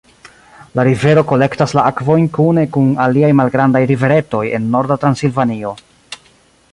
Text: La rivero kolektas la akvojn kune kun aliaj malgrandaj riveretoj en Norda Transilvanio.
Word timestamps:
La 0.77 0.85
rivero 0.87 1.23
kolektas 1.31 1.75
la 1.79 1.83
akvojn 1.89 2.25
kune 2.39 2.63
kun 2.77 2.89
aliaj 3.05 3.31
malgrandaj 3.41 3.83
riveretoj 3.95 4.43
en 4.61 4.69
Norda 4.77 4.99
Transilvanio. 5.05 5.79